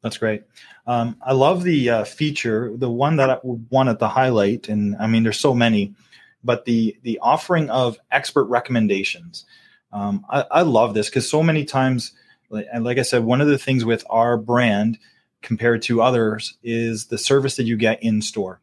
[0.03, 0.43] That's great.
[0.85, 5.07] Um, I love the uh, feature, the one that I wanted to highlight, and I
[5.07, 5.95] mean, there's so many,
[6.43, 9.45] but the the offering of expert recommendations.
[9.91, 12.13] Um, I, I love this because so many times
[12.51, 14.99] and like I said, one of the things with our brand
[15.41, 18.61] compared to others is the service that you get in store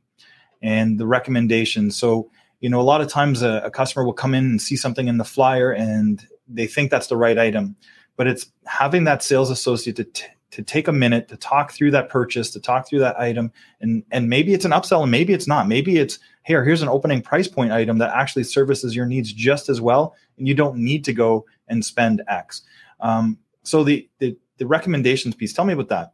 [0.62, 1.96] and the recommendations.
[1.96, 4.76] So, you know, a lot of times a, a customer will come in and see
[4.76, 7.76] something in the flyer and they think that's the right item,
[8.16, 11.90] but it's having that sales associate to, t- to take a minute to talk through
[11.90, 15.32] that purchase, to talk through that item, and and maybe it's an upsell and maybe
[15.32, 15.66] it's not.
[15.68, 19.68] Maybe it's here, here's an opening price point item that actually services your needs just
[19.68, 22.62] as well, and you don't need to go and spend X.
[23.00, 26.12] Um, so the, the the recommendations piece, tell me about that.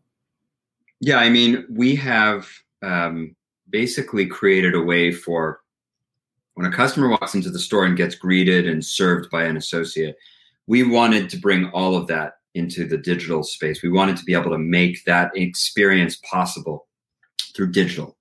[1.01, 2.49] Yeah, I mean, we have
[2.83, 3.35] um,
[3.69, 5.61] basically created a way for
[6.55, 10.17] when a customer walks into the store and gets greeted and served by an associate,
[10.67, 13.83] we wanted to bring all of that into the digital space.
[13.83, 16.87] We wanted to be able to make that experience possible
[17.55, 18.17] through digital.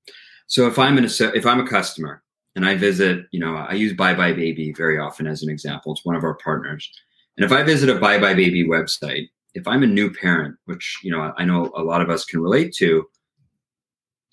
[0.48, 2.24] So if I'm an if I'm a customer
[2.56, 5.92] and I visit, you know, I use Buy Buy Baby very often as an example.
[5.92, 6.90] It's one of our partners.
[7.38, 11.00] And if I visit a Buy Buy Baby website, if I'm a new parent, which
[11.04, 13.08] you know I know a lot of us can relate to,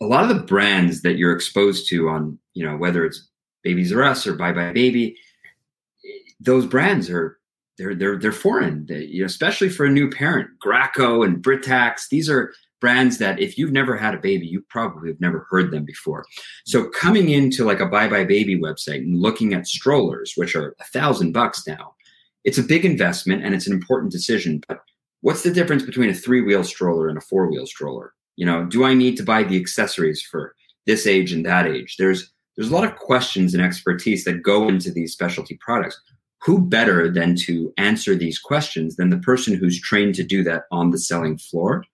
[0.00, 3.28] a lot of the brands that you're exposed to on you know whether it's
[3.66, 5.16] Babies R Us or Buy Buy Baby,
[6.38, 7.37] those brands are
[7.79, 10.50] they're they're they're foreign, they, you know, especially for a new parent.
[10.64, 15.09] Graco and Britax, these are brands that if you've never had a baby, you probably
[15.09, 16.24] have never heard them before.
[16.64, 20.76] So coming into like a Buy Buy Baby website and looking at strollers, which are
[20.79, 21.96] a thousand bucks now,
[22.44, 24.62] it's a big investment and it's an important decision.
[24.68, 24.79] But
[25.22, 28.14] what's the difference between a three wheel stroller and a four wheel stroller?
[28.37, 30.55] You know, do I need to buy the accessories for
[30.87, 31.96] this age and that age?
[31.98, 36.00] There's there's a lot of questions and expertise that go into these specialty products.
[36.42, 40.64] Who better than to answer these questions than the person who's trained to do that
[40.70, 41.84] on the selling floor?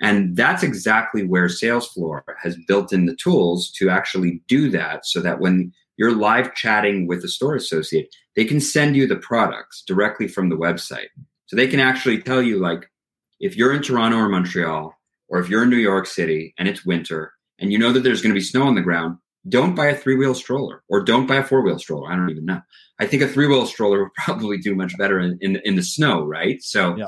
[0.00, 5.06] And that's exactly where Sales Floor has built in the tools to actually do that
[5.06, 9.16] so that when you're live chatting with a store associate, they can send you the
[9.16, 11.08] products directly from the website.
[11.46, 12.90] So they can actually tell you, like,
[13.38, 14.92] if you're in Toronto or Montreal,
[15.28, 18.22] or if you're in New York City and it's winter and you know that there's
[18.22, 19.18] going to be snow on the ground,
[19.48, 22.10] don't buy a three wheel stroller or don't buy a four wheel stroller.
[22.10, 22.60] I don't even know.
[22.98, 25.82] I think a three wheel stroller would probably do much better in, in, in the
[25.82, 26.62] snow, right?
[26.62, 27.06] So yeah.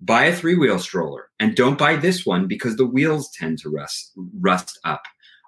[0.00, 3.70] buy a three wheel stroller and don't buy this one because the wheels tend to
[3.70, 5.02] rust, rust up.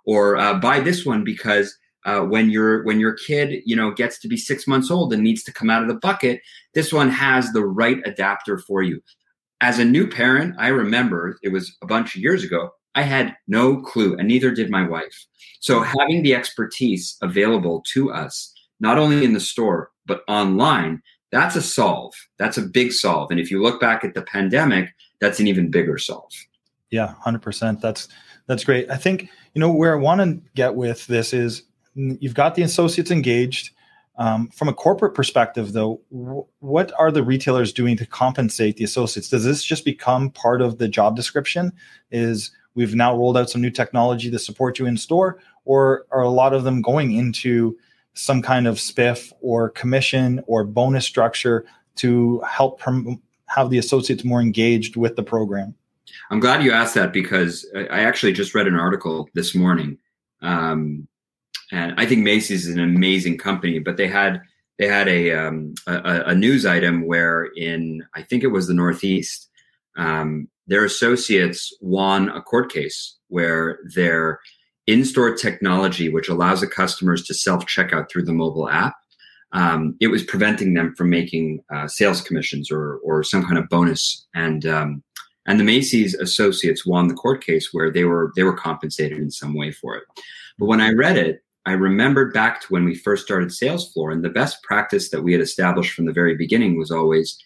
[0.04, 4.18] Or uh, buy this one because uh, when your when your kid you know gets
[4.18, 6.40] to be six months old and needs to come out of the bucket
[6.74, 9.00] this one has the right adapter for you
[9.60, 13.36] as a new parent i remember it was a bunch of years ago i had
[13.46, 15.26] no clue and neither did my wife.
[15.60, 21.56] So having the expertise available to us not only in the store but online that's
[21.56, 22.12] a solve.
[22.38, 23.30] That's a big solve.
[23.30, 26.32] And if you look back at the pandemic that's an even bigger solve.
[26.90, 28.08] Yeah 100% that's
[28.46, 28.90] that's great.
[28.90, 31.62] I think you know where i want to get with this is
[31.94, 33.70] you've got the associates engaged.
[34.18, 38.84] Um, from a corporate perspective, though, w- what are the retailers doing to compensate the
[38.84, 39.30] associates?
[39.30, 41.72] Does this just become part of the job description?
[42.10, 46.22] Is we've now rolled out some new technology to support you in store, or are
[46.22, 47.76] a lot of them going into
[48.14, 51.64] some kind of spiff or commission or bonus structure
[51.96, 55.74] to help prom- have the associates more engaged with the program?
[56.30, 59.98] I'm glad you asked that because I actually just read an article this morning
[60.42, 61.06] um,
[61.70, 64.42] and I think Macy's is an amazing company, but they had
[64.78, 68.74] they had a um, a, a, news item where in I think it was the
[68.74, 69.48] Northeast,
[69.96, 74.40] um, their associates won a court case where their
[74.86, 78.94] in-store technology, which allows the customers to self-checkout through the mobile app,
[79.52, 83.68] um, it was preventing them from making uh, sales commissions or or some kind of
[83.68, 84.26] bonus.
[84.34, 85.02] And um,
[85.46, 89.30] and the Macy's associates won the court case where they were they were compensated in
[89.30, 90.04] some way for it.
[90.58, 94.24] But when I read it, I remembered back to when we first started Salesfloor, and
[94.24, 97.36] the best practice that we had established from the very beginning was always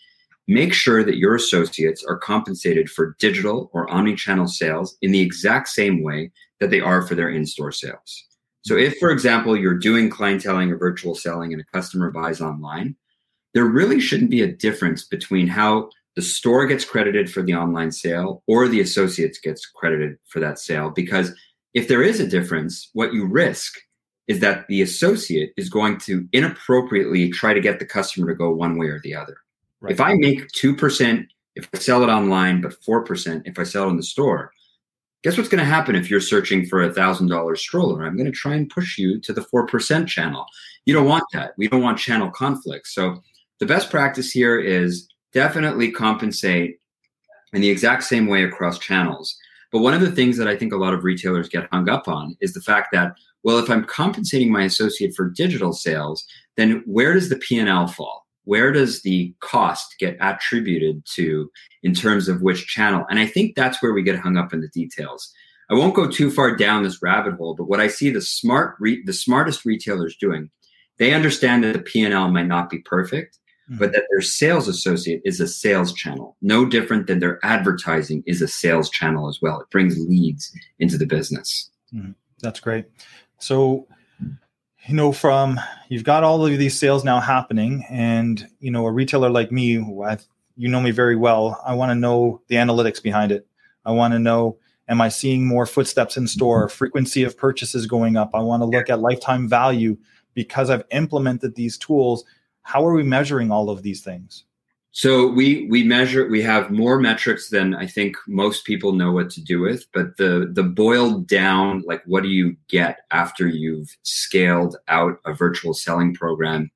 [0.48, 5.68] make sure that your associates are compensated for digital or omni-channel sales in the exact
[5.68, 6.30] same way
[6.60, 8.24] that they are for their in-store sales.
[8.62, 12.96] So if, for example, you're doing clienteling or virtual selling and a customer buys online,
[13.54, 17.92] there really shouldn't be a difference between how the store gets credited for the online
[17.92, 21.32] sale or the associates gets credited for that sale because
[21.74, 23.74] if there is a difference, what you risk
[24.26, 28.50] is that the associate is going to inappropriately try to get the customer to go
[28.50, 29.36] one way or the other.
[29.80, 29.92] Right.
[29.92, 33.90] If I make 2%, if I sell it online, but 4% if I sell it
[33.90, 34.52] in the store,
[35.22, 38.04] guess what's going to happen if you're searching for a $1,000 stroller?
[38.04, 40.46] I'm going to try and push you to the 4% channel.
[40.84, 41.52] You don't want that.
[41.56, 42.94] We don't want channel conflicts.
[42.94, 43.22] So
[43.58, 46.78] the best practice here is definitely compensate
[47.52, 49.36] in the exact same way across channels.
[49.72, 52.06] But one of the things that I think a lot of retailers get hung up
[52.06, 56.24] on is the fact that, well, if I'm compensating my associate for digital sales,
[56.56, 58.25] then where does the P&L fall?
[58.46, 61.50] Where does the cost get attributed to
[61.82, 63.04] in terms of which channel?
[63.10, 65.32] And I think that's where we get hung up in the details.
[65.68, 68.76] I won't go too far down this rabbit hole, but what I see the smart,
[68.78, 70.48] re- the smartest retailers doing,
[70.98, 73.36] they understand that the P&L might not be perfect,
[73.68, 73.78] mm-hmm.
[73.78, 78.40] but that their sales associate is a sales channel, no different than their advertising is
[78.40, 79.60] a sales channel as well.
[79.60, 81.68] It brings leads into the business.
[81.92, 82.12] Mm-hmm.
[82.42, 82.84] That's great.
[83.38, 83.88] So
[84.86, 88.92] you know from you've got all of these sales now happening and you know a
[88.92, 93.32] retailer like me you know me very well i want to know the analytics behind
[93.32, 93.46] it.
[93.84, 98.16] I want to know am i seeing more footsteps in store frequency of purchases going
[98.16, 98.30] up?
[98.34, 99.96] I want to look at lifetime value
[100.34, 102.24] because i've implemented these tools.
[102.62, 104.44] How are we measuring all of these things
[104.96, 109.28] so we we measure we have more metrics than I think most people know what
[109.32, 113.94] to do with, but the the boiled down like what do you get after you've
[114.04, 116.70] scaled out a virtual selling program?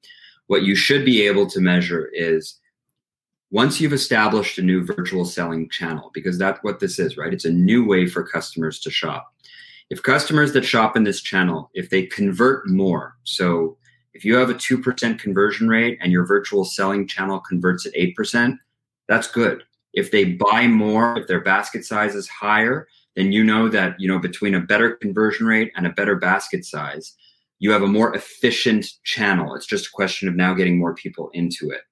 [0.48, 2.58] What you should be able to measure is
[3.50, 7.32] once you've established a new virtual selling channel because that's what this is, right?
[7.32, 9.34] It's a new way for customers to shop.
[9.88, 13.78] If customers that shop in this channel, if they convert more, so
[14.14, 18.58] if you have a 2% conversion rate and your virtual selling channel converts at 8%,
[19.08, 19.64] that's good.
[19.92, 24.08] If they buy more, if their basket size is higher, then you know that, you
[24.08, 27.16] know, between a better conversion rate and a better basket size,
[27.58, 29.54] you have a more efficient channel.
[29.54, 31.82] It's just a question of now getting more people into it.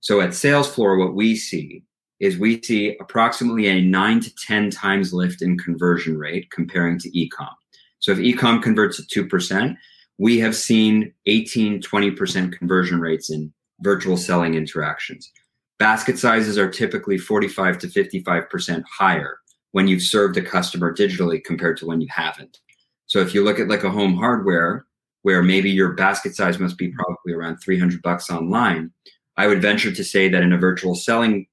[0.00, 1.82] So at Salesfloor, what we see
[2.20, 7.10] is we see approximately a nine to 10 times lift in conversion rate comparing to
[7.10, 7.52] ecom.
[7.98, 9.76] So if ecom converts at 2%,
[10.18, 15.30] we have seen 18, 20% conversion rates in virtual selling interactions.
[15.78, 19.38] Basket sizes are typically 45 to 55% higher
[19.72, 22.58] when you've served a customer digitally compared to when you haven't.
[23.06, 24.86] So if you look at like a home hardware
[25.22, 28.90] where maybe your basket size must be probably around 300 bucks online,
[29.36, 31.46] I would venture to say that in a virtual selling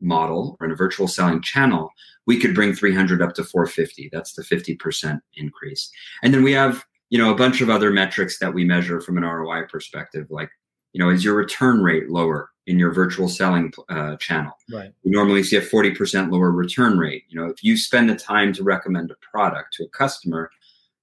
[0.00, 1.90] model or in a virtual selling channel,
[2.26, 4.08] we could bring 300 up to 450.
[4.12, 5.90] That's the 50% increase.
[6.22, 9.18] And then we have you know a bunch of other metrics that we measure from
[9.18, 10.50] an ROI perspective, like
[10.92, 14.52] you know, is your return rate lower in your virtual selling uh, channel?
[14.72, 14.92] Right.
[15.04, 17.24] We normally see a forty percent lower return rate.
[17.28, 20.50] You know, if you spend the time to recommend a product to a customer,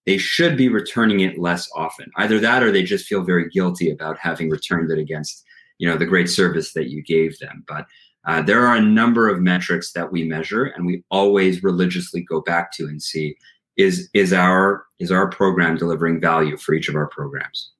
[0.05, 2.09] they should be returning it less often.
[2.17, 5.43] Either that, or they just feel very guilty about having returned it against
[5.77, 7.63] you know the great service that you gave them.
[7.67, 7.85] But
[8.25, 12.39] uh, there are a number of metrics that we measure, and we always religiously go
[12.39, 13.35] back to and see
[13.77, 17.71] is is our is our program delivering value for each of our programs.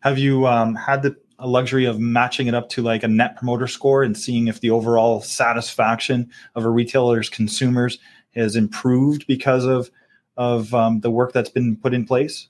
[0.00, 3.66] Have you um, had the luxury of matching it up to like a net promoter
[3.66, 7.98] score and seeing if the overall satisfaction of a retailer's consumers
[8.34, 9.90] has improved because of
[10.36, 12.48] of um, the work that's been put in place?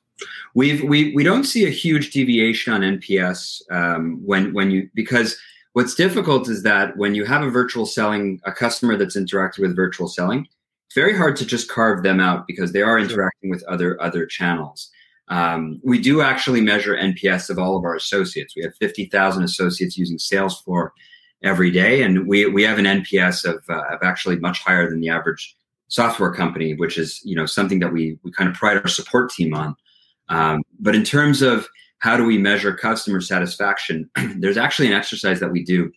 [0.54, 5.36] We've we we don't see a huge deviation on nps um, when when you because
[5.74, 9.76] what's difficult is that when you have a virtual selling a customer that's interacted with
[9.76, 10.48] virtual selling
[10.94, 14.90] very hard to just carve them out because they are interacting with other other channels.
[15.28, 18.54] Um, we do actually measure NPS of all of our associates.
[18.54, 20.90] We have 50,000 associates using Salesfloor
[21.42, 25.00] every day, and we we have an NPS of, uh, of actually much higher than
[25.00, 25.56] the average
[25.88, 29.30] software company, which is you know something that we we kind of pride our support
[29.30, 29.76] team on.
[30.28, 31.68] Um, but in terms of
[31.98, 35.90] how do we measure customer satisfaction, there's actually an exercise that we do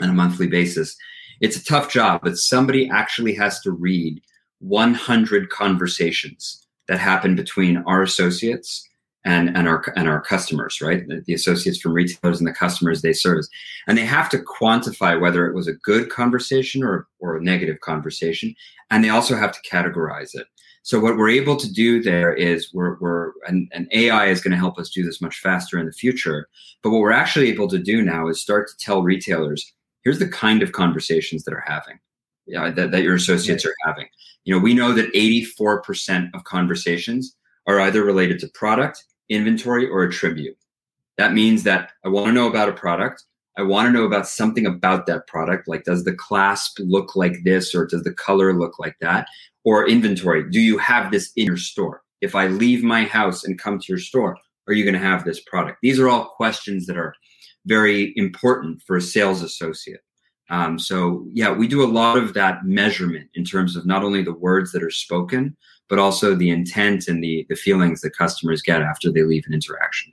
[0.00, 0.96] on a monthly basis
[1.40, 4.20] it's a tough job, but somebody actually has to read
[4.60, 8.88] 100 conversations that happen between our associates
[9.24, 11.06] and and our and our customers, right?
[11.08, 13.48] The, the, associates from retailers and the customers they service,
[13.86, 17.80] and they have to quantify whether it was a good conversation or or a negative
[17.80, 18.54] conversation,
[18.90, 20.46] and they also have to categorize it.
[20.82, 24.52] So what we're able to do there is we're we're and, and AI is going
[24.52, 26.46] to help us do this much faster in the future.
[26.82, 29.72] But what we're actually able to do now is start to tell retailers,
[30.04, 31.98] here's the kind of conversations that are having,
[32.46, 34.06] yeah, that, that your associates are having.
[34.44, 37.34] You know, we know that 84% of conversations
[37.66, 40.56] are either related to product inventory, or attribute.
[41.18, 43.24] That means that I want to know about a product.
[43.56, 47.44] I want to know about something about that product, like does the clasp look like
[47.44, 49.28] this or does the color look like that?
[49.64, 52.02] Or inventory, do you have this in your store?
[52.20, 54.36] If I leave my house and come to your store,
[54.66, 55.78] are you going to have this product?
[55.82, 57.14] These are all questions that are
[57.66, 60.00] very important for a sales associate.
[60.50, 64.22] Um, so, yeah, we do a lot of that measurement in terms of not only
[64.22, 65.56] the words that are spoken,
[65.88, 69.54] but also the intent and the the feelings that customers get after they leave an
[69.54, 70.12] interaction.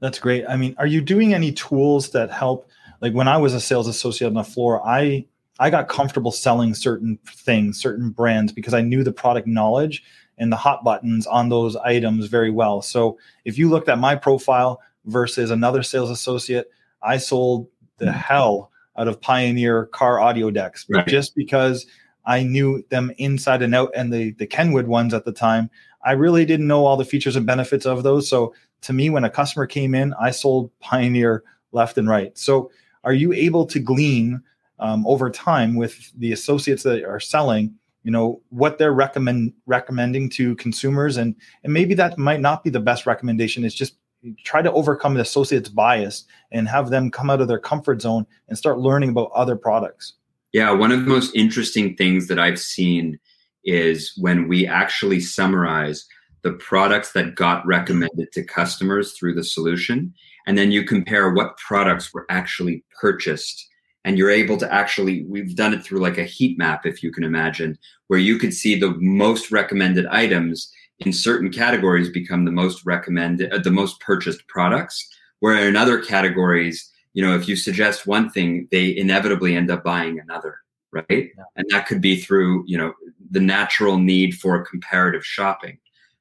[0.00, 0.44] That's great.
[0.48, 2.68] I mean, are you doing any tools that help?
[3.00, 5.26] Like when I was a sales associate on the floor, I
[5.58, 10.04] I got comfortable selling certain things, certain brands because I knew the product knowledge
[10.38, 12.80] and the hot buttons on those items very well.
[12.80, 16.70] So if you looked at my profile versus another sales associate,
[17.02, 18.14] I sold the mm-hmm.
[18.14, 21.06] hell out of Pioneer car audio decks right.
[21.06, 21.86] just because
[22.26, 25.70] I knew them inside and out, and the the Kenwood ones at the time.
[26.04, 28.28] I really didn't know all the features and benefits of those.
[28.28, 31.42] So to me, when a customer came in, I sold Pioneer
[31.72, 32.36] left and right.
[32.38, 32.70] So
[33.04, 34.42] are you able to glean
[34.78, 37.74] um, over time with the associates that are selling?
[38.04, 41.34] You know what they're recommend recommending to consumers, and
[41.64, 43.64] and maybe that might not be the best recommendation.
[43.64, 43.96] It's just
[44.44, 48.26] try to overcome the associate's bias and have them come out of their comfort zone
[48.48, 50.14] and start learning about other products.
[50.52, 53.18] Yeah, one of the most interesting things that I've seen
[53.64, 56.06] is when we actually summarize
[56.42, 60.14] the products that got recommended to customers through the solution.
[60.46, 63.68] And then you compare what products were actually purchased.
[64.04, 67.12] And you're able to actually, we've done it through like a heat map, if you
[67.12, 72.50] can imagine, where you could see the most recommended items in certain categories become the
[72.50, 75.08] most recommended, uh, the most purchased products,
[75.40, 79.84] where in other categories, you know, if you suggest one thing, they inevitably end up
[79.84, 80.58] buying another,
[80.92, 81.04] right?
[81.08, 81.44] Yeah.
[81.56, 82.92] And that could be through, you know,
[83.30, 85.78] the natural need for comparative shopping.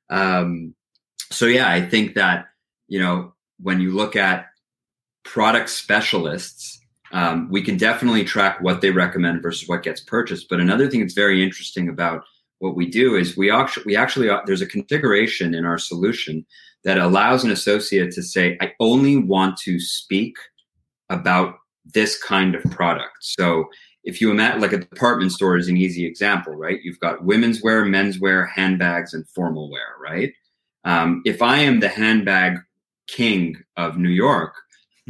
[0.10, 0.76] Um,
[1.32, 2.46] so yeah, I think that,
[2.88, 4.48] you know, when you look at
[5.24, 6.80] product specialists,
[7.12, 10.48] um, we can definitely track what they recommend versus what gets purchased.
[10.50, 12.24] But another thing that's very interesting about
[12.60, 16.46] what we do is we actually we actually uh, there's a configuration in our solution
[16.84, 20.38] that allows an associate to say, I only want to speak
[21.10, 21.56] about
[21.94, 23.18] this kind of product.
[23.22, 23.66] So
[24.04, 26.80] if you imagine like a department store is an easy example, right?
[26.84, 30.32] You've got women's wear, men's wear, handbags, and formal wear, right?
[30.86, 32.60] Um, if I am the handbag
[33.08, 34.56] king of New York,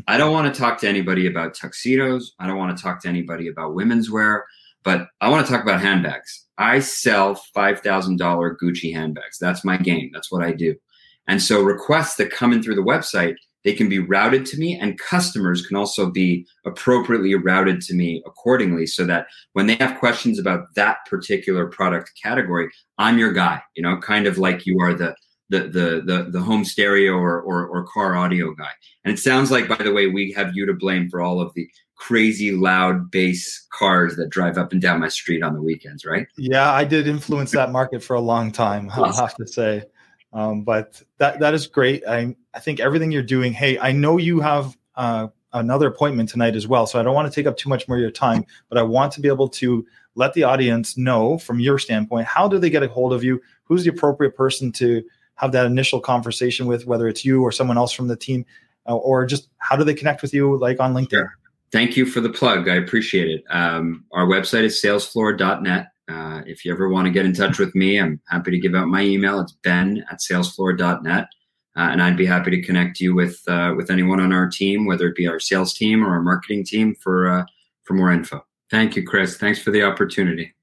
[0.07, 2.33] I don't want to talk to anybody about tuxedos.
[2.39, 4.45] I don't want to talk to anybody about women's wear,
[4.83, 6.45] but I want to talk about handbags.
[6.57, 8.17] I sell $5,000
[8.61, 9.37] Gucci handbags.
[9.39, 10.09] That's my game.
[10.13, 10.75] That's what I do.
[11.27, 13.35] And so requests that come in through the website
[13.67, 18.23] they can be routed to me and customers can also be appropriately routed to me
[18.25, 23.61] accordingly so that when they have questions about that particular product category i'm your guy
[23.75, 25.13] you know kind of like you are the
[25.49, 28.71] the the the, the home stereo or, or, or car audio guy
[29.03, 31.53] and it sounds like by the way we have you to blame for all of
[31.53, 36.05] the crazy loud bass cars that drive up and down my street on the weekends
[36.05, 39.83] right yeah i did influence that market for a long time i'll have to say
[40.33, 42.03] um, but that that is great.
[42.07, 43.53] I I think everything you're doing.
[43.53, 47.31] Hey, I know you have uh, another appointment tonight as well, so I don't want
[47.31, 48.45] to take up too much more of your time.
[48.69, 49.85] But I want to be able to
[50.15, 53.41] let the audience know from your standpoint how do they get a hold of you?
[53.63, 55.03] Who's the appropriate person to
[55.35, 58.45] have that initial conversation with, whether it's you or someone else from the team,
[58.87, 61.11] uh, or just how do they connect with you, like on LinkedIn?
[61.11, 61.37] Sure.
[61.71, 62.69] Thank you for the plug.
[62.69, 63.43] I appreciate it.
[63.49, 65.87] Um, our website is salesfloor.net.
[66.09, 68.73] Uh, if you ever want to get in touch with me, I'm happy to give
[68.73, 69.41] out my email.
[69.41, 71.27] It's ben at salesfloor.net.
[71.75, 74.85] Uh, and I'd be happy to connect you with uh, with anyone on our team,
[74.85, 77.45] whether it be our sales team or our marketing team, for uh,
[77.83, 78.43] for more info.
[78.71, 79.37] Thank you, Chris.
[79.37, 80.53] Thanks for the opportunity.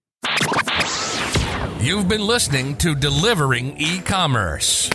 [1.81, 4.91] You've been listening to Delivering E-commerce.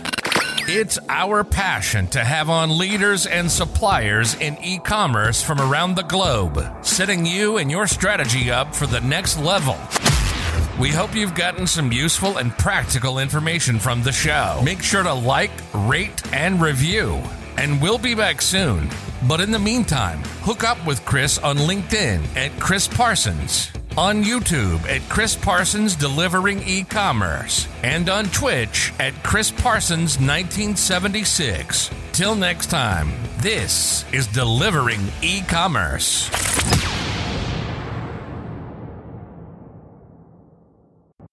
[0.72, 6.64] It's our passion to have on leaders and suppliers in e-commerce from around the globe,
[6.82, 9.76] setting you and your strategy up for the next level.
[10.80, 14.62] We hope you've gotten some useful and practical information from the show.
[14.64, 17.20] Make sure to like, rate, and review.
[17.58, 18.88] And we'll be back soon.
[19.26, 24.84] But in the meantime, hook up with Chris on LinkedIn at Chris Parsons on YouTube
[24.88, 31.90] at Chris Parsons Delivering E-commerce and on Twitch at Chris Parsons 1976.
[32.12, 36.30] Till next time, this is Delivering E-commerce.